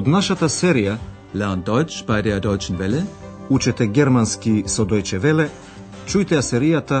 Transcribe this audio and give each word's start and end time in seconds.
Од 0.00 0.06
нашата 0.08 0.48
серија 0.48 0.94
Learn 1.34 1.60
Deutsch 1.60 2.06
bei 2.08 2.22
der 2.22 2.40
Deutschen 2.40 2.78
Welle. 2.78 3.02
Учете 3.50 3.86
германски 3.86 4.64
со 4.66 4.84
Deutsche 4.84 5.18
Welle, 5.20 5.50
чујте 6.06 6.38
ја 6.38 6.40
серијата 6.40 7.00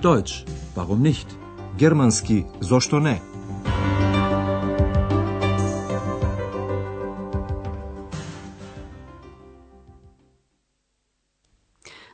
Deutsch, 0.00 0.46
warum 0.76 1.02
nicht? 1.02 1.28
Германски 1.78 2.44
зошто 2.60 3.00
не? 3.00 3.20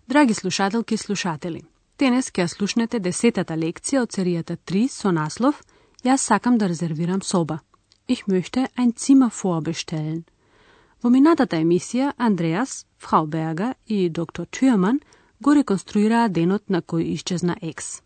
Драги 0.08 0.34
слушателки 0.34 0.94
и 0.94 0.98
слушатели, 0.98 1.62
денес 1.98 2.32
ќе 2.32 2.42
ја 2.42 2.48
слушнете 2.48 2.98
десетата 2.98 3.54
лекција 3.54 4.02
од 4.02 4.10
серијата 4.10 4.56
3 4.56 4.88
со 4.88 5.12
наслов 5.12 5.62
Јас 6.04 6.26
сакам 6.26 6.58
да 6.58 6.66
резервирам 6.66 7.22
соба. 7.22 7.58
Ich 8.06 8.26
möchte 8.26 8.66
ein 8.76 8.96
Zimmer 8.96 9.30
vorbestellen. 9.30 10.24
Во 11.00 11.08
минатата 11.08 11.56
емисија, 11.56 12.12
Андреас, 12.18 12.84
Фрау 12.98 13.26
Берга 13.26 13.74
и 13.86 14.10
доктор 14.10 14.46
Тюрман 14.46 15.00
го 15.40 15.54
реконструираа 15.54 16.28
денот 16.28 16.68
на 16.68 16.82
кој 16.82 17.14
исчезна 17.14 17.56
Екс. 17.62 18.02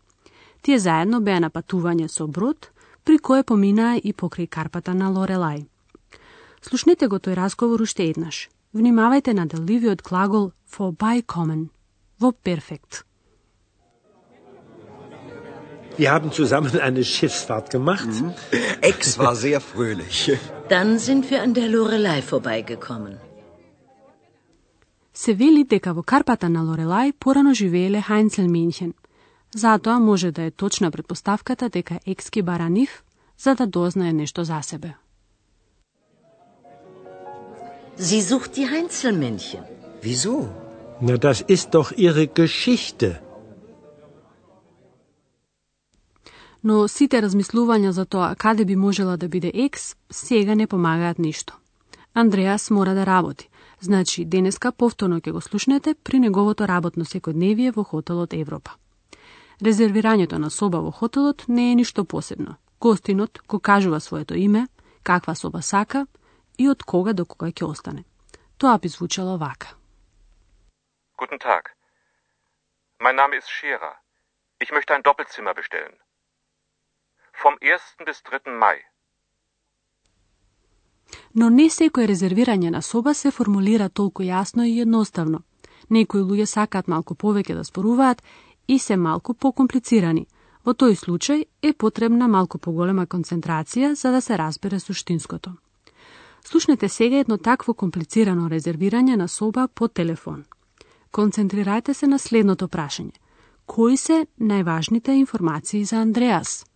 Тие 0.61 0.79
заедно 0.79 1.19
беа 1.19 1.39
на 1.39 1.49
патување 1.49 2.07
со 2.07 2.27
брод, 2.27 2.71
при 3.03 3.17
кое 3.19 3.43
поминаа 3.43 3.97
и 3.97 4.13
покрај 4.13 4.47
карпата 4.47 4.93
на 4.93 5.11
Лорелај. 5.11 5.67
Слушнете 6.61 7.07
го 7.07 7.19
тој 7.19 7.35
разговор 7.35 7.81
уште 7.81 8.07
еднаш. 8.07 8.47
Внимавајте 8.73 9.33
на 9.33 9.47
деливиот 9.47 10.01
глагол 10.01 10.51
vorbeikommen 10.71 11.67
во 12.19 12.31
перфект. 12.31 13.03
Wir 15.96 16.10
haben 16.14 16.30
zusammen 16.32 16.80
eine 16.88 17.04
Schiffsfahrt 17.04 17.70
gemacht. 17.70 18.08
Ex 18.80 19.18
war 19.18 19.34
sehr 19.36 19.60
fröhlich. 19.60 20.18
Dann 20.68 20.98
sind 20.98 21.30
wir 21.30 21.42
an 21.42 21.54
der 21.54 21.68
Lorelei 21.68 22.20
vorbeigekommen. 22.22 23.14
Се 25.16 25.34
вели 25.34 25.64
дека 25.64 25.94
во 25.94 26.02
карпата 26.02 26.48
на 26.48 26.62
Лорелај 26.66 27.12
порано 27.20 27.54
живееле 27.54 28.00
Хайнцелминхен. 28.00 28.94
Затоа 29.54 29.98
може 30.00 30.30
да 30.30 30.42
е 30.42 30.50
точна 30.50 30.90
предпоставката 30.90 31.68
дека 31.68 32.00
Екски 32.06 32.42
бара 32.42 32.68
нив 32.70 33.04
за 33.38 33.54
да 33.54 33.66
дознае 33.66 34.12
нешто 34.12 34.44
за 34.44 34.60
себе. 34.62 34.94
Sie 37.96 38.22
sucht 38.22 38.56
die 38.56 38.68
Heinzelmännchen. 38.74 39.62
Wieso? 40.02 40.48
Na, 41.00 41.16
das 41.16 41.38
ist 41.54 41.68
doch 41.76 41.92
ihre 41.96 42.26
Geschichte. 42.26 43.08
Но 46.63 46.87
сите 46.87 47.21
размислувања 47.21 47.89
за 47.89 48.05
тоа 48.05 48.35
каде 48.35 48.65
би 48.65 48.75
можела 48.75 49.17
да 49.17 49.27
биде 49.27 49.51
екс, 49.53 49.95
сега 50.11 50.55
не 50.55 50.67
помагаат 50.67 51.19
ништо. 51.19 51.55
Андреас 52.13 52.69
мора 52.69 52.93
да 52.93 53.05
работи, 53.05 53.49
значи 53.79 54.25
денеска 54.25 54.71
повторно 54.71 55.21
ќе 55.21 55.31
го 55.31 55.41
слушнете 55.41 55.95
при 56.03 56.19
неговото 56.19 56.67
работно 56.67 57.05
секојдневие 57.05 57.71
во 57.71 57.83
хотелот 57.83 58.33
Европа. 58.33 58.71
Резервирањето 59.61 60.37
на 60.37 60.49
соба 60.49 60.81
во 60.81 60.91
хотелот 60.91 61.45
не 61.47 61.71
е 61.71 61.75
ништо 61.75 62.05
посебно. 62.05 62.55
Гостинот 62.79 63.39
го 63.47 63.59
кажува 63.59 63.99
своето 63.99 64.35
име, 64.35 64.67
каква 65.03 65.35
соба 65.35 65.61
сака 65.61 66.07
и 66.57 66.69
од 66.69 66.83
кога 66.83 67.13
до 67.13 67.25
кога 67.25 67.51
ќе 67.51 67.65
остане. 67.65 68.03
Тоа 68.57 68.77
би 68.77 68.87
звучало 68.87 69.37
вака. 69.37 69.75
Guten 71.17 71.39
Tag. 71.39 71.63
Mein 72.99 73.15
Name 73.15 73.35
ist 73.39 73.47
Scherer. 73.47 73.95
Ich 74.59 74.71
möchte 74.71 74.93
ein 74.93 75.03
Doppelzimmer 75.03 75.53
bestellen. 75.53 75.95
1. 77.61 78.05
bis 78.05 78.21
3. 78.21 78.57
Mai. 78.59 78.77
Но 81.33 81.49
не 81.49 81.65
секој 81.67 82.05
резервирање 82.07 82.69
на 82.71 82.81
соба 82.81 83.13
се 83.13 83.31
формулира 83.35 83.89
толку 83.89 84.23
јасно 84.23 84.63
и 84.63 84.79
едноставно. 84.79 85.41
Некои 85.89 86.21
луѓе 86.21 86.45
сакаат 86.45 86.87
малку 86.87 87.15
повеќе 87.15 87.55
да 87.55 87.63
споруваат 87.63 88.23
и 88.67 88.79
се 88.79 88.95
малку 88.95 89.33
покомплицирани. 89.33 90.25
Во 90.63 90.71
тој 90.71 90.95
случај 90.95 91.43
е 91.61 91.73
потребна 91.73 92.27
малку 92.27 92.57
поголема 92.57 93.05
концентрација 93.05 93.91
за 93.93 94.11
да 94.11 94.21
се 94.21 94.37
разбере 94.37 94.79
суштинското. 94.79 95.51
Слушнете 96.45 96.89
сега 96.89 97.17
едно 97.17 97.37
такво 97.37 97.73
комплицирано 97.73 98.47
резервирање 98.47 99.15
на 99.15 99.27
соба 99.27 99.67
по 99.67 99.87
телефон. 99.87 100.45
Концентрирајте 101.11 101.93
се 101.93 102.07
на 102.07 102.19
следното 102.19 102.67
прашање. 102.67 103.19
Кои 103.65 103.97
се 103.97 104.25
најважните 104.39 105.09
информации 105.09 105.83
за 105.83 105.95
Андреас? 105.95 106.68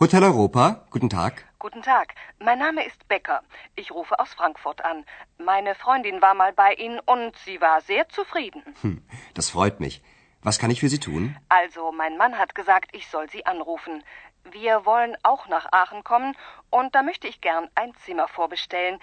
Hotel 0.00 0.22
Europa, 0.22 0.86
guten 0.90 1.10
Tag. 1.10 1.44
Guten 1.58 1.82
Tag, 1.82 2.14
mein 2.38 2.60
Name 2.60 2.86
ist 2.86 3.08
Becker. 3.08 3.42
Ich 3.74 3.90
rufe 3.90 4.16
aus 4.20 4.32
Frankfurt 4.32 4.84
an. 4.84 5.04
Meine 5.38 5.74
Freundin 5.74 6.22
war 6.22 6.34
mal 6.34 6.52
bei 6.52 6.74
Ihnen 6.74 7.00
und 7.00 7.36
sie 7.38 7.60
war 7.60 7.80
sehr 7.80 8.08
zufrieden. 8.08 8.62
Hm, 8.82 9.02
das 9.34 9.50
freut 9.50 9.80
mich. 9.80 10.00
Was 10.40 10.60
kann 10.60 10.70
ich 10.70 10.78
für 10.78 10.88
Sie 10.88 11.00
tun? 11.00 11.36
Also, 11.48 11.90
mein 11.90 12.16
Mann 12.16 12.38
hat 12.38 12.54
gesagt, 12.54 12.90
ich 12.94 13.08
soll 13.08 13.28
Sie 13.28 13.44
anrufen. 13.44 14.04
Wir 14.48 14.86
wollen 14.86 15.16
auch 15.24 15.48
nach 15.48 15.66
Aachen 15.72 16.04
kommen 16.04 16.36
und 16.70 16.94
da 16.94 17.02
möchte 17.02 17.26
ich 17.26 17.40
gern 17.40 17.68
ein 17.74 17.92
Zimmer 18.04 18.28
vorbestellen. 18.28 19.00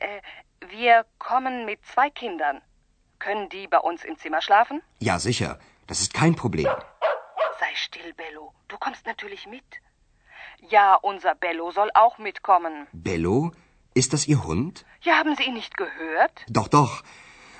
Äh, 0.00 0.20
wir 0.68 1.06
kommen 1.20 1.64
mit 1.64 1.78
zwei 1.86 2.10
Kindern. 2.10 2.60
Können 3.20 3.48
die 3.50 3.68
bei 3.68 3.78
uns 3.78 4.02
im 4.02 4.18
Zimmer 4.18 4.42
schlafen? 4.42 4.82
Ja, 4.98 5.20
sicher. 5.20 5.60
Das 5.86 6.00
ist 6.00 6.12
kein 6.12 6.34
Problem. 6.34 6.66
Sei 7.60 7.72
still, 7.76 8.12
Bello. 8.14 8.52
Du 8.66 8.76
kommst 8.78 9.06
natürlich 9.06 9.46
mit. 9.46 9.62
Ja, 10.75 10.95
unser 11.11 11.33
Bello 11.35 11.71
soll 11.71 11.89
auch 11.93 12.17
mitkommen. 12.17 12.87
Bello? 12.93 13.51
Ist 13.93 14.13
das 14.13 14.27
Ihr 14.27 14.43
Hund? 14.45 14.85
Ja, 15.01 15.13
haben 15.19 15.35
Sie 15.35 15.43
ihn 15.43 15.53
nicht 15.53 15.75
gehört? 15.77 16.35
Doch, 16.47 16.67
doch. 16.67 17.03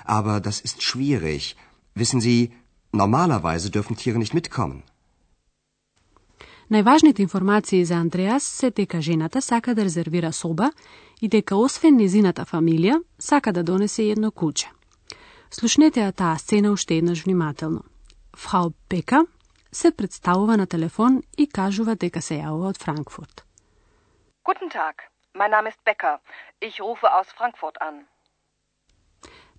Aber 0.04 0.40
das 0.40 0.60
ist 0.60 0.82
schwierig. 0.82 1.56
Wissen 1.94 2.20
Sie, 2.20 2.52
normalerweise 2.92 3.70
dürfen 3.70 3.96
Tiere 3.96 4.18
nicht 4.18 4.34
mitkommen. 4.34 4.82
Најважните 6.70 7.20
информации 7.20 7.84
за 7.84 7.94
Андреас 7.94 8.44
се 8.44 8.70
дека 8.70 9.00
жената 9.00 9.42
сака 9.42 9.74
да 9.74 9.84
резервира 9.84 10.32
соба 10.32 10.70
и 11.20 11.28
дека 11.28 11.56
освен 11.56 11.96
незината 11.96 12.44
фамилија, 12.46 13.02
сака 13.18 13.52
да 13.52 13.62
донесе 13.62 14.02
едно 14.02 14.30
куче. 14.30 14.70
Слушнете 15.50 16.00
ја 16.00 16.14
таа 16.14 16.38
сцена 16.38 16.70
уште 16.70 16.94
еднаш 16.94 17.24
внимателно. 17.24 17.82
Фрау 18.36 18.70
Пека 18.88 19.26
се 19.75 19.91
представува 19.91 20.57
на 20.57 20.65
телефон 20.65 21.23
и 21.37 21.47
кажува 21.47 21.95
дека 21.95 22.21
се 22.21 22.35
јавува 22.39 22.69
од 22.71 22.77
Франкфурт. 22.83 23.43
Guten 24.47 24.69
Tag, 24.69 24.95
mein 25.33 25.51
Name 25.51 25.69
ist 25.69 25.81
Becker. 25.85 26.17
Ich 26.61 26.79
rufe 26.79 27.07
aus 27.17 27.27
Frankfurt 27.37 27.77
an. 27.81 28.05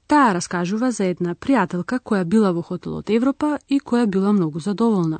Таа 0.06 0.32
раскажува 0.34 0.90
за 0.90 1.04
една 1.12 1.34
пријателка 1.34 1.98
која 1.98 2.24
била 2.24 2.52
во 2.52 2.62
хотелот 2.62 3.10
Европа 3.10 3.58
и 3.68 3.80
која 3.80 4.06
била 4.06 4.32
многу 4.32 4.60
задоволна. 4.60 5.18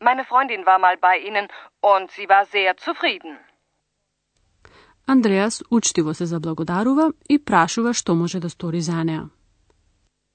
Meine 0.00 0.24
Freundin 0.24 0.66
war 0.66 0.78
mal 0.78 0.96
bei 1.06 1.16
Ihnen 1.28 1.46
und 1.80 2.10
sie 2.10 2.26
war 2.28 2.44
sehr 2.54 2.74
zufrieden. 2.84 3.38
Андреас 5.06 5.62
учтиво 5.70 6.14
се 6.14 6.26
заблагодарува 6.26 7.12
и 7.28 7.38
прашува 7.44 7.94
што 7.94 8.14
може 8.14 8.40
да 8.40 8.50
стори 8.50 8.80
за 8.80 9.04
неа. 9.04 9.28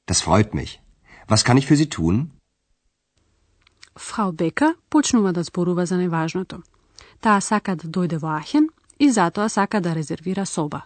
Das 0.07 0.21
freut 0.27 0.53
mich. 0.53 0.79
Was 1.29 1.43
kann 1.43 1.57
ich 1.57 1.67
für 1.67 1.75
Sie 1.75 1.89
tun? 1.89 2.36
Фрау 4.17 4.31
Бека 4.31 4.75
почнува 4.89 5.31
да 5.31 5.43
зборува 5.43 5.85
за 5.85 5.95
најважното. 6.01 6.57
Таа 7.21 7.41
сака 7.47 7.75
да 7.77 7.85
дојде 7.85 8.17
во 8.17 8.31
Ахен 8.33 8.69
и 8.97 9.09
затоа 9.17 9.45
сака 9.49 9.81
да 9.81 9.93
резервира 9.93 10.45
соба. 10.45 10.79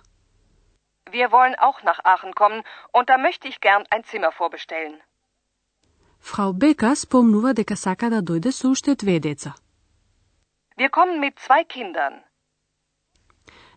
Wir 1.12 1.32
wollen 1.32 1.56
auch 1.68 1.80
nach 1.90 2.00
Aachen 2.04 2.34
kommen 2.34 2.64
und 2.92 3.08
da 3.08 3.18
möchte 3.18 3.48
ich 3.48 3.62
gern 3.62 3.86
ein 3.90 4.04
Zimmer 4.04 4.32
vorbestellen. 4.40 5.00
Фрау 6.20 6.54
Бека 6.54 6.96
спомнува 6.96 7.54
дека 7.54 7.76
сака 7.76 8.10
да 8.10 8.20
дојде 8.22 8.52
со 8.52 8.68
уште 8.68 8.96
две 8.96 9.20
деца. 9.20 9.56
Wir 10.78 10.90
kommen 10.90 11.20
mit 11.22 11.40
zwei 11.40 11.64
Kindern. 11.64 12.16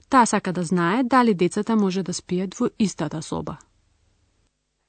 Таа 0.09 0.27
сака 0.27 0.53
да 0.53 0.62
знае 0.62 1.05
дали 1.05 1.35
децата 1.35 1.77
може 1.77 2.03
да 2.03 2.12
спијат 2.12 2.59
во 2.59 2.71
истата 2.79 3.23
соба. 3.23 3.59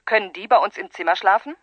Können 0.05 0.33
die 0.33 0.47
bei 0.47 0.57
uns 0.57 0.77
im 0.77 0.89
Zimmer 0.89 1.15
schlafen? 1.15 1.55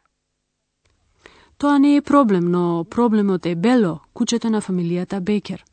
Тоа 1.63 1.79
не 1.79 1.97
е 1.97 2.03
проблем, 2.03 2.51
но 2.51 2.85
проблемот 2.85 3.47
е 3.47 3.55
Бело, 3.55 4.01
кучето 4.15 4.51
на 4.51 4.61
фамилијата 4.61 5.21
Бекер. 5.21 5.65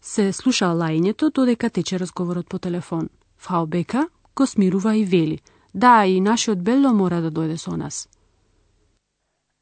Се 0.00 0.32
слуша 0.32 0.72
лајњето 0.72 1.28
додека 1.34 1.70
тече 1.70 1.98
разговорот 1.98 2.48
по 2.48 2.58
телефон. 2.58 3.08
Фрау 3.38 3.66
Бека 3.66 4.08
го 4.36 4.46
смирува 4.46 4.96
и 4.96 5.04
вели. 5.04 5.38
Да, 5.74 6.06
и 6.06 6.20
нашиот 6.20 6.64
Бело 6.64 6.94
мора 6.94 7.20
да 7.20 7.30
дојде 7.30 7.56
со 7.56 7.76
нас. 7.76 8.08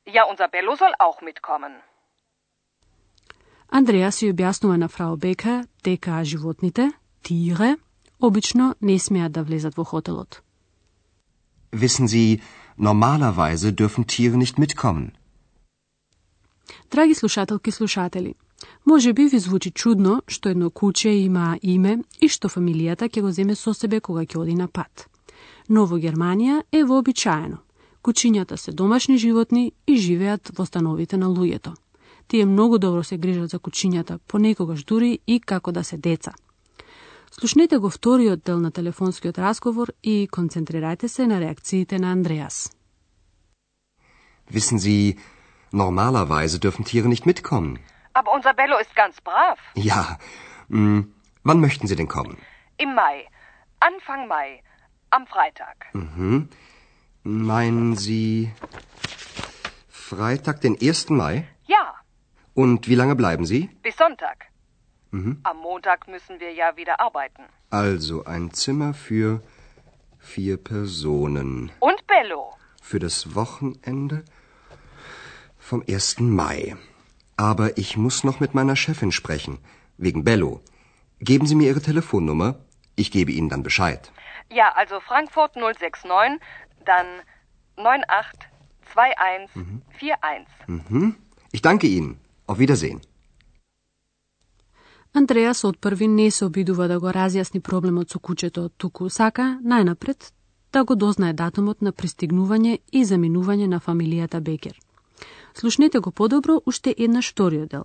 Ja, 0.06 0.22
unser 0.30 0.48
Bello 0.52 0.76
soll 0.76 0.94
auch 1.00 1.18
mitkommen. 1.22 1.72
Андреа 3.68 4.12
си 4.12 4.30
објаснува 4.30 4.76
на 4.76 4.88
фрау 4.88 5.16
Бека 5.16 5.66
дека 5.84 6.24
животните, 6.24 6.92
тире, 7.22 7.76
обично 8.20 8.74
не 8.80 8.98
смеат 8.98 9.32
да 9.32 9.42
влезат 9.42 9.74
во 9.74 9.84
хотелот. 9.84 10.42
Wissen 11.72 12.06
Sie, 12.06 12.40
normalerweise 12.78 13.72
dürfen 13.72 14.06
Tiere 14.06 14.36
nicht 14.36 14.58
mitkommen. 14.58 15.19
Драги 16.90 17.14
слушателки 17.14 17.68
и 17.68 17.72
слушатели, 17.72 18.34
може 18.86 19.12
би 19.12 19.26
ви 19.26 19.38
звучи 19.38 19.70
чудно 19.70 20.22
што 20.28 20.48
едно 20.48 20.70
куче 20.70 21.10
има 21.10 21.58
име 21.62 21.98
и 22.20 22.28
што 22.28 22.48
фамилијата 22.48 23.08
ќе 23.08 23.20
го 23.22 23.30
земе 23.32 23.54
со 23.54 23.74
себе 23.74 24.00
кога 24.00 24.24
ќе 24.24 24.38
оди 24.38 24.54
на 24.54 24.68
пат. 24.68 25.08
Но 25.68 25.86
во 25.86 25.98
Германија 25.98 26.62
е 26.72 26.84
вообичаено. 26.84 27.58
Кучињата 28.02 28.56
се 28.56 28.72
домашни 28.72 29.18
животни 29.18 29.72
и 29.86 29.96
живеат 29.96 30.50
во 30.56 30.66
становите 30.66 31.16
на 31.16 31.26
луѓето. 31.26 31.74
Тие 32.28 32.46
многу 32.46 32.78
добро 32.78 33.02
се 33.04 33.18
грижат 33.18 33.50
за 33.50 33.58
кучињата, 33.58 34.18
понекогаш 34.26 34.84
дури 34.84 35.18
и 35.26 35.40
како 35.40 35.72
да 35.72 35.84
се 35.84 35.96
деца. 35.96 36.32
Слушнете 37.30 37.78
го 37.78 37.90
вториот 37.90 38.42
дел 38.44 38.60
на 38.60 38.70
телефонскиот 38.70 39.38
разговор 39.38 39.92
и 40.02 40.28
концентрирајте 40.32 41.06
се 41.06 41.26
на 41.26 41.40
реакциите 41.40 41.98
на 41.98 42.12
Андреас. 42.12 42.70
Wissen 44.52 44.78
Sie, 44.78 45.16
normalerweise 45.70 46.58
dürfen 46.58 46.84
Tiere 46.84 47.08
nicht 47.08 47.26
mitkommen. 47.26 47.78
Aber 48.12 48.32
unser 48.32 48.54
Bello 48.54 48.76
ist 48.78 48.94
ganz 48.96 49.20
brav. 49.20 49.58
Ja. 49.74 50.18
Hm, 50.68 51.12
wann 51.42 51.60
möchten 51.60 51.86
Sie 51.86 51.96
denn 51.96 52.08
kommen? 52.08 52.38
Im 52.76 52.94
Mai. 52.94 53.26
Anfang 53.80 54.28
Mai. 54.28 54.62
Am 55.10 55.26
Freitag. 55.26 55.86
Mhm. 55.92 56.48
Meinen 57.22 57.96
Sie 57.96 58.52
Freitag, 59.88 60.60
den 60.60 60.76
1. 60.80 61.10
Mai? 61.10 61.46
Ja, 61.66 61.94
Und 62.54 62.88
wie 62.88 62.94
lange 62.94 63.14
bleiben 63.16 63.44
Sie? 63.46 63.68
bis 63.82 63.96
Sonntag. 63.96 64.46
Mhm. 65.12 65.40
Am 65.42 65.58
Montag 65.58 66.06
müssen 66.08 66.38
wir 66.40 66.52
ja 66.52 66.76
wieder 66.76 67.00
arbeiten. 67.00 67.42
Also 67.70 68.24
ein 68.24 68.52
Zimmer 68.52 68.94
für 68.94 69.42
vier 70.18 70.56
Personen. 70.56 71.70
Und 71.80 72.06
Bello. 72.06 72.52
Für 72.82 72.98
das 72.98 73.34
Wochenende 73.34 74.24
vom 75.69 75.83
1. 75.87 76.19
Mai. 76.19 76.75
Aber 77.37 77.77
ich 77.77 77.97
muss 77.97 78.23
noch 78.23 78.39
mit 78.39 78.53
meiner 78.53 78.75
Chefin 78.75 79.11
sprechen. 79.11 79.57
Wegen 79.97 80.23
Bello. 80.23 80.61
Geben 81.19 81.47
Sie 81.47 81.55
mir 81.55 81.69
Ihre 81.69 81.81
Telefonnummer. 81.81 82.59
Ich 82.95 83.09
gebe 83.11 83.31
Ihnen 83.31 83.49
dann 83.49 83.63
Bescheid. 83.63 84.11
Ja, 84.51 84.71
also 84.75 84.99
Frankfurt 84.99 85.55
069, 85.55 86.39
dann 86.85 87.07
982141. 87.77 90.47
Mhm. 90.67 91.15
Ich 91.51 91.61
danke 91.61 91.87
Ihnen. 91.87 92.19
Auf 92.47 92.59
Wiedersehen. 92.59 93.01
Андреас 95.15 95.63
од 95.63 95.79
први 95.79 96.07
не 96.07 96.31
се 96.31 96.45
обидува 96.45 96.87
да 96.87 96.99
го 96.99 97.07
разјасни 97.07 97.61
проблемот 97.61 98.09
со 98.09 98.19
кучето, 98.19 98.69
туку 98.69 99.09
сака 99.09 99.59
најнапред 99.63 100.31
да 100.73 100.83
го 100.83 100.95
дознае 100.95 101.33
датумот 101.33 101.81
на 101.81 101.91
пристигнување 101.91 102.79
и 102.91 103.05
заминување 103.05 103.67
на 103.67 103.79
фамилијата 103.79 104.41
Бекер. 104.41 104.75
Слушнете 105.54 105.98
го 105.98 106.10
подобро 106.10 106.60
уште 106.66 106.94
еднаш 106.98 107.32
вториот 107.32 107.68
дел. 107.68 107.84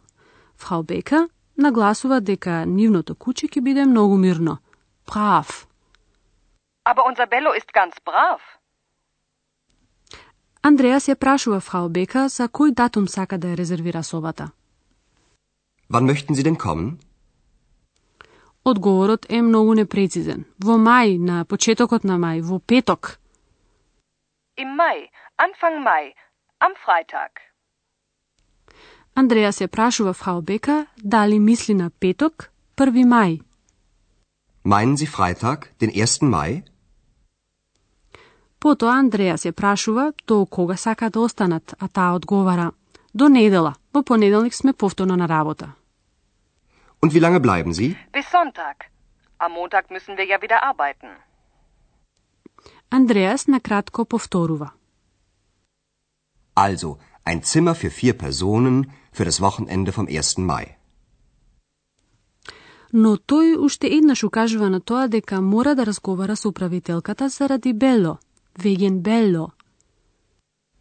Фрау 0.57 0.83
Бека 0.83 1.29
нагласува 1.57 2.21
дека 2.21 2.65
нивното 2.65 3.15
куче 3.15 3.47
ќе 3.47 3.61
биде 3.61 3.85
многу 3.85 4.17
мирно. 4.17 4.57
Прав. 5.05 5.67
Aber 6.85 7.03
unser 7.09 7.27
Bello 7.29 7.51
ist 7.59 7.71
ganz 7.73 7.93
brav. 8.05 8.39
Андреас 10.61 11.07
ја 11.07 11.15
прашува 11.15 11.59
фрау 11.59 11.89
Бека 11.89 12.27
за 12.29 12.47
кој 12.47 12.73
датум 12.73 13.07
сака 13.07 13.37
да 13.37 13.47
ја 13.47 13.57
резервира 13.57 14.03
собата. 14.03 14.51
Wann 15.89 16.05
möchten 16.05 16.35
Sie 16.35 16.43
denn 16.43 16.57
kommen? 16.57 16.97
Одговорот 18.63 19.25
е 19.29 19.41
многу 19.41 19.73
непрецизен. 19.73 20.45
Во 20.57 20.73
мај, 20.77 21.19
на 21.19 21.45
почетокот 21.45 22.03
на 22.03 22.17
мај, 22.17 22.41
во 22.41 22.59
петок. 22.59 23.19
Im 24.57 24.75
Mai. 24.75 25.09
Anfang 25.37 25.83
Mai. 25.83 26.13
Am 26.59 26.73
Freitag. 26.83 27.31
Андреас 29.15 29.61
ја 29.61 29.67
прашува 29.71 30.11
фрау 30.13 30.41
Бека 30.41 30.85
дали 30.97 31.39
мисли 31.39 31.73
на 31.73 31.89
петок, 31.89 32.51
1 32.75 33.05
мај. 33.07 33.41
Meinen 34.65 34.97
Sie 34.97 35.07
Freitag, 35.07 35.71
den 35.79 35.91
1. 35.95 36.27
Mai? 36.27 36.63
Потоа 38.59 38.99
Андреас 38.99 39.45
ја 39.45 39.51
прашува 39.51 40.11
до 40.27 40.45
кога 40.45 40.75
сака 40.75 41.09
да 41.09 41.19
останат, 41.19 41.75
а 41.79 41.87
таа 41.87 42.15
одговара 42.15 42.73
до 43.13 43.29
недела. 43.29 43.75
Во 43.93 44.03
понеделник 44.03 44.53
сме 44.53 44.73
повторно 44.73 45.15
на 45.15 45.27
работа. 45.27 45.75
Und 47.01 47.13
wie 47.13 47.19
lange 47.19 47.39
bleiben 47.39 47.71
Sie? 47.73 47.95
Bis 48.11 48.27
Sonntag. 48.29 48.91
Am 49.37 49.51
Montag 49.53 49.91
müssen 49.91 50.17
wir 50.17 50.25
ja 50.25 50.41
wieder 50.41 50.59
arbeiten. 50.63 51.09
Андреас 52.89 53.47
накратко 53.47 54.03
повторува. 54.05 54.73
Also, 56.55 56.97
ein 57.24 57.42
Zimmer 57.42 57.74
für 57.74 57.90
vier 57.90 58.14
Personen 58.14 58.90
für 59.12 59.24
das 59.24 59.40
Wochenende 59.40 59.92
vom 59.92 60.06
1. 60.06 60.38
Mai. 60.38 60.76
Но 62.92 63.14
тој 63.16 63.54
уште 63.56 63.86
еднаш 63.86 64.24
укажува 64.24 64.68
на 64.68 64.80
тоа 64.80 65.06
дека 65.08 65.40
мора 65.40 65.74
да 65.74 65.86
разговара 65.86 66.36
со 66.36 66.48
управителката 66.48 67.28
заради 67.28 67.72
Бело, 67.72 68.18
веген 68.58 69.00
Бело. 69.00 69.52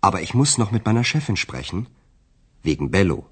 Aber 0.01 0.21
ich 0.21 0.33
muss 0.33 0.57
noch 0.57 0.71
mit 0.71 0.85
meiner 0.85 1.03
Chefin 1.03 1.35
sprechen. 1.35 1.85
Wegen 2.63 2.89
Bello. 2.89 3.23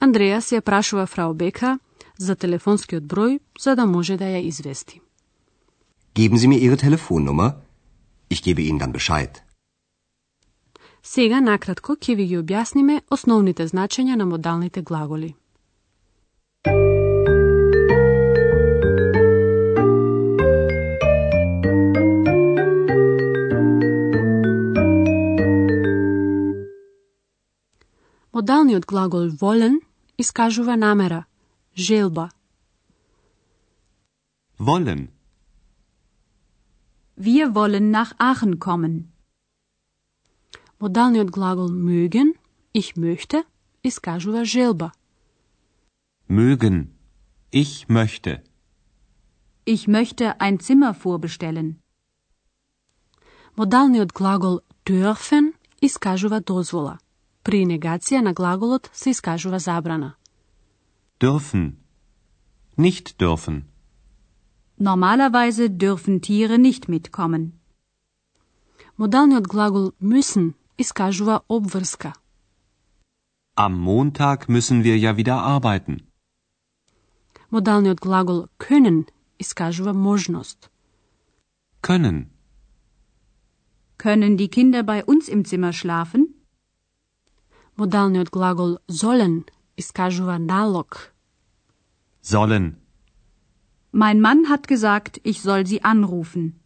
Андреас 0.00 0.52
ја 0.52 0.60
прашува 0.60 1.06
фрау 1.06 1.34
Бека 1.34 1.78
за 2.18 2.34
телефонскиот 2.34 3.04
број 3.04 3.40
за 3.60 3.74
да 3.76 3.86
може 3.86 4.16
да 4.16 4.24
ја 4.24 4.40
извести. 4.42 5.00
Geben 6.14 6.38
Sie 6.38 6.48
mir 6.48 6.58
Ihre 6.58 6.76
Telefonnummer. 6.76 7.50
Ich 8.28 8.42
gebe 8.42 8.62
Ihnen 8.62 8.78
dann 8.78 8.92
Bescheid. 8.92 9.42
Сега 11.03 11.39
накратко 11.41 11.95
ќе 11.95 12.15
ви 12.15 12.25
ги 12.27 12.37
објасниме 12.37 13.01
основните 13.09 13.67
значења 13.67 14.15
на 14.15 14.25
модалните 14.25 14.81
глаголи. 14.81 15.35
Модалниот 28.33 28.85
глагол 28.85 29.29
волен 29.39 29.81
искажува 30.17 30.75
намера, 30.77 31.23
желба. 31.75 32.29
Wollen. 34.59 35.07
Wir 37.17 37.53
wollen 37.53 37.91
nach 37.91 38.13
Aachen 38.17 38.59
kommen. 38.59 39.08
Модалниот 40.80 41.30
глагол 41.30 41.70
mögen, 41.70 42.34
ich 42.72 42.96
möchte, 42.96 43.44
искажува 43.82 44.44
желба. 44.44 44.92
Mögen. 46.28 46.94
Ich 47.50 47.88
möchte. 47.88 48.42
Ich 49.64 49.86
möchte 49.86 50.40
ein 50.40 50.58
Zimmer 50.58 50.92
vorbestellen. 50.94 51.80
Модалниот 53.56 54.12
глагол 54.12 54.62
dürfen 54.84 55.54
искажува 55.80 56.40
дозвола. 56.40 56.98
При 57.44 57.64
негација 57.64 58.20
на 58.20 58.32
глаголот 58.32 58.90
се 58.92 59.10
искажува 59.10 59.58
забрана. 59.58 60.14
Dürfen. 61.20 61.72
Nicht 62.76 63.20
dürfen. 63.20 63.62
Normalerweise 64.78 65.70
dürfen 65.70 66.20
Tiere 66.20 66.58
nicht 66.58 66.88
mitkommen. 66.88 67.52
Модалниот 68.96 69.46
глагол 69.46 69.92
müssen 70.00 70.54
искажува 70.78 71.40
обврска. 71.48 72.12
Am 73.56 73.74
Montag 73.78 74.48
müssen 74.48 74.82
wir 74.84 74.98
ja 74.98 75.16
wieder 75.16 75.36
arbeiten. 75.42 75.96
Модалниот 77.50 78.00
глагол 78.00 78.48
können 78.58 79.06
искажува 79.38 79.92
можност. 79.92 80.70
Können. 81.82 82.30
Können 83.96 84.36
die 84.36 84.48
Kinder 84.48 84.82
bei 84.82 85.04
uns 85.04 85.28
im 85.28 85.44
Zimmer 85.44 85.72
schlafen? 85.72 86.34
Модалниот 87.76 88.30
глагол 88.30 88.80
sollen 88.88 89.44
искажува 89.76 90.38
налог. 90.38 91.12
Sollen. 92.20 92.76
Mein 93.92 94.20
Mann 94.20 94.48
hat 94.48 94.66
gesagt, 94.66 95.20
ich 95.22 95.40
soll 95.40 95.66
sie 95.66 95.84
anrufen. 95.84 96.60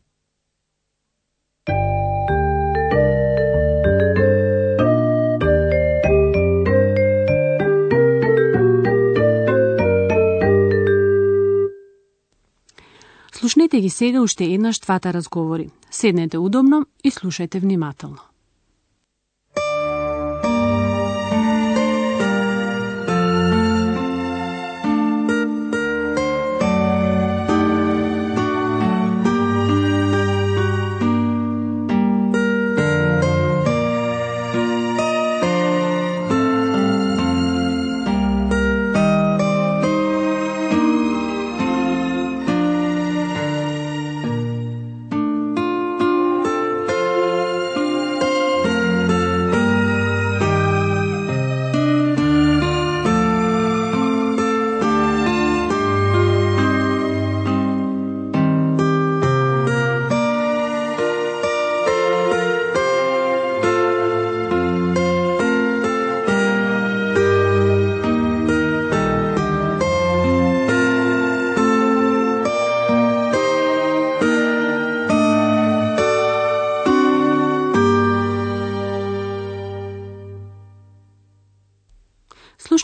Слушнете 13.63 13.82
ги 13.82 13.89
сега 13.89 14.22
уште 14.22 14.46
еднаш 14.46 14.79
твата 14.79 15.13
разговори. 15.13 15.70
Седнете 15.91 16.38
удобно 16.38 16.86
и 17.03 17.12
слушајте 17.12 17.60
внимателно. 17.60 18.33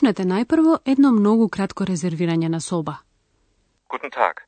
Слушнете 0.09 0.25
најпрво 0.25 0.75
едно 0.89 1.09
многу 1.13 1.45
кратко 1.53 1.85
резервирање 1.85 2.47
на 2.49 2.59
соба. 2.59 2.95
Guten 3.93 4.09
Tag. 4.09 4.41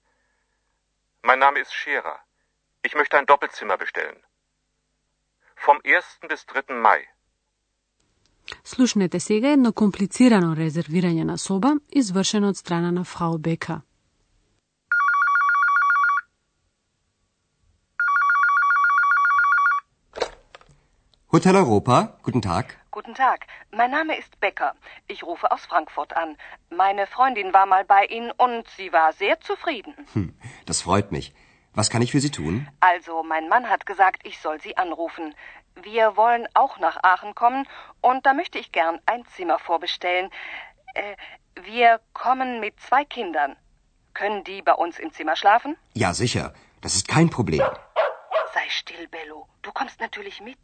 Mein 1.23 1.37
Name 1.37 1.61
ist 1.61 1.69
Scherer. 1.71 2.17
Ich 2.81 2.95
möchte 2.95 3.15
ein 3.19 3.27
Doppelzimmer 3.27 3.77
bestellen. 3.77 4.17
Vom 5.65 5.77
1. 5.83 6.25
bis 6.29 6.45
3. 6.45 6.73
Mai. 6.81 7.05
Слушнете 8.63 9.19
сега 9.19 9.51
едно 9.51 9.71
комплицирано 9.71 10.55
резервирање 10.55 11.23
на 11.23 11.37
соба, 11.37 11.75
извршено 11.91 12.49
од 12.49 12.57
страна 12.57 12.91
на 12.91 13.03
фрау 13.03 13.37
Бека. 13.37 13.81
Hotel 21.27 21.55
Europa, 21.55 22.17
guten 22.23 22.41
Tag. 22.41 22.80
Guten 22.93 23.15
Tag, 23.15 23.47
mein 23.71 23.89
Name 23.89 24.17
ist 24.17 24.37
Becker. 24.41 24.75
Ich 25.07 25.23
rufe 25.23 25.49
aus 25.49 25.65
Frankfurt 25.65 26.13
an. 26.17 26.35
Meine 26.69 27.07
Freundin 27.07 27.53
war 27.53 27.65
mal 27.65 27.85
bei 27.85 28.03
Ihnen 28.07 28.31
und 28.31 28.67
sie 28.71 28.91
war 28.91 29.13
sehr 29.13 29.39
zufrieden. 29.39 29.95
Hm, 30.11 30.37
das 30.65 30.81
freut 30.81 31.09
mich. 31.13 31.33
Was 31.73 31.89
kann 31.89 32.01
ich 32.01 32.11
für 32.11 32.19
Sie 32.19 32.31
tun? 32.31 32.67
Also, 32.81 33.23
mein 33.23 33.47
Mann 33.47 33.69
hat 33.69 33.85
gesagt, 33.85 34.25
ich 34.25 34.39
soll 34.39 34.59
Sie 34.59 34.75
anrufen. 34.75 35.33
Wir 35.81 36.17
wollen 36.17 36.49
auch 36.53 36.79
nach 36.79 37.01
Aachen 37.01 37.33
kommen 37.33 37.65
und 38.01 38.25
da 38.25 38.33
möchte 38.33 38.59
ich 38.59 38.73
gern 38.73 38.99
ein 39.05 39.25
Zimmer 39.37 39.57
vorbestellen. 39.57 40.29
Äh, 40.93 41.15
wir 41.63 42.01
kommen 42.11 42.59
mit 42.59 42.77
zwei 42.81 43.05
Kindern. 43.05 43.55
Können 44.13 44.43
die 44.43 44.61
bei 44.61 44.73
uns 44.73 44.99
im 44.99 45.13
Zimmer 45.13 45.37
schlafen? 45.37 45.77
Ja, 45.93 46.13
sicher. 46.13 46.53
Das 46.81 46.95
ist 46.95 47.07
kein 47.07 47.29
Problem. 47.29 47.63
Sei 48.53 48.67
still, 48.67 49.07
Bello. 49.07 49.47
Du 49.61 49.71
kommst 49.71 50.01
natürlich 50.01 50.41
mit. 50.41 50.59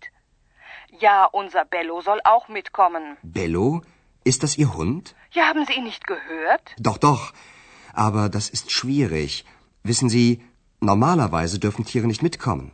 Ja, 1.01 1.25
unser 1.41 1.65
Bello 1.65 2.01
soll 2.03 2.21
auch 2.25 2.49
mitkommen. 2.49 3.17
Bello? 3.23 3.83
Ist 4.25 4.43
das 4.43 4.57
Ihr 4.59 4.75
Hund? 4.75 5.15
Ja, 5.33 5.49
haben 5.49 5.65
Sie 5.67 5.75
ihn 5.75 5.85
nicht 5.85 6.07
gehört? 6.07 6.75
Doch, 6.79 6.99
doch. 6.99 7.33
Aber 7.93 8.29
das 8.29 8.49
ist 8.51 8.71
schwierig. 8.71 9.45
Wissen 9.83 10.09
Sie, 10.09 10.43
normalerweise 10.81 11.59
dürfen 11.59 11.85
Tiere 11.85 12.07
nicht 12.07 12.23
mitkommen. 12.23 12.73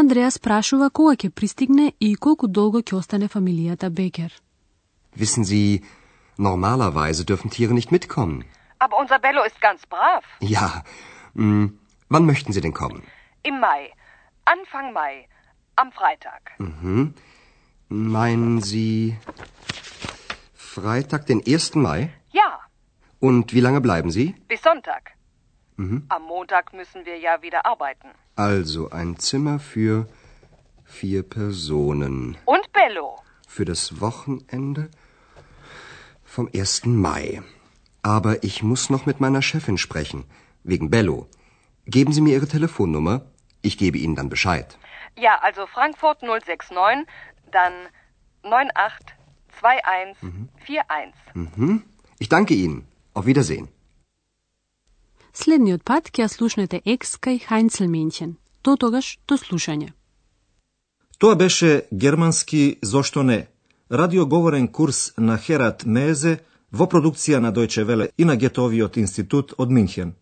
Андреа 0.00 0.30
спрашува 0.34 0.88
кога 0.90 1.14
ќе 1.14 1.28
пристигне 1.30 1.84
и 2.00 2.08
колку 2.24 2.48
долго 2.58 2.80
ќе 2.82 2.96
остане 2.98 3.28
фамилијата 3.34 3.90
Бекер. 3.98 4.32
Wissen 5.14 5.44
Sie, 5.44 5.84
normalerweise 6.36 7.24
dürfen 7.24 7.50
Tiere 7.50 7.74
nicht 7.74 7.92
mitkommen. 7.92 8.44
Aber 8.80 8.98
unser 8.98 9.20
Bello 9.20 9.44
ist 9.44 9.60
ganz 9.60 9.86
brav. 9.86 10.24
Ja. 10.40 10.82
Hm, 11.36 11.78
wann 12.08 12.26
möchten 12.26 12.52
Sie 12.52 12.60
denn 12.60 12.74
kommen? 12.74 13.04
Im 13.44 13.60
Mai. 13.60 13.92
Anfang 14.44 14.92
Mai. 14.92 15.28
Am 15.81 15.91
Freitag. 15.93 16.41
Mhm. 16.57 17.13
Meinen 17.87 18.61
Sie 18.61 19.15
Freitag, 20.53 21.25
den 21.27 21.41
1. 21.45 21.75
Mai? 21.75 22.11
Ja, 22.31 22.59
Und 23.19 23.53
wie 23.53 23.61
lange 23.61 23.79
bleiben 23.79 24.11
Sie? 24.11 24.35
bis 24.49 24.61
Sonntag. 24.61 25.11
Mhm. 25.77 26.03
Am 26.09 26.23
Montag 26.23 26.73
müssen 26.73 27.05
wir 27.05 27.17
ja 27.17 27.41
wieder 27.41 27.65
arbeiten. 27.65 28.09
Also 28.35 28.89
ein 28.89 29.17
Zimmer 29.19 29.59
für 29.59 30.07
vier 30.83 31.23
Personen. 31.23 32.37
Und 32.45 32.65
Bello. 32.73 33.15
Für 33.47 33.63
das 33.63 34.01
Wochenende 34.01 34.89
vom 36.25 36.49
1. 36.53 36.85
Mai. 36.87 37.41
Aber 38.01 38.43
ich 38.43 38.63
muss 38.63 38.89
noch 38.89 39.05
mit 39.05 39.21
meiner 39.21 39.41
Chefin 39.41 39.77
sprechen. 39.77 40.25
Wegen 40.63 40.89
Bello. 40.89 41.27
Geben 41.85 42.11
Sie 42.11 42.21
mir 42.21 42.33
Ihre 42.33 42.47
Telefonnummer. 42.47 43.21
Ich 43.61 43.77
gebe 43.77 43.97
Ihnen 43.97 44.15
dann 44.17 44.29
Bescheid. 44.29 44.77
Ja, 45.25 45.33
also 45.41 45.67
Frankfurt 45.67 46.21
069, 46.21 47.05
dann 47.51 47.73
982141. 48.43 51.15
Mhm. 51.33 51.83
Ich 52.19 52.29
danke 52.29 52.53
Ihnen. 52.53 52.85
Auf 53.13 53.25
Wiedersehen. 53.25 53.67
Следниот 55.33 55.83
пат 55.85 56.11
ќе 56.11 56.21
ја 56.23 56.27
слушнете 56.27 56.81
екс 56.85 57.17
кај 57.25 57.39
Хајнцелменќен. 57.47 58.33
До 58.63 58.75
тогаш, 58.75 59.17
до 59.27 59.37
слушање. 59.37 59.89
Тоа 61.19 61.35
беше 61.35 61.81
германски 61.91 62.79
Зошто 62.81 63.23
не? 63.23 63.47
Радиоговорен 63.91 64.67
курс 64.67 65.13
на 65.17 65.37
Херат 65.37 65.85
Мезе 65.85 66.39
во 66.71 66.85
продукција 66.85 67.39
на 67.39 67.51
Дојче 67.51 67.83
Веле 67.83 68.09
и 68.17 68.25
на 68.25 68.35
Гетовиот 68.35 68.97
институт 68.97 69.53
од 69.57 69.71
Минхен. 69.71 70.13